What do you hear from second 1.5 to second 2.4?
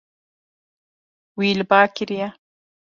li ba kiriye.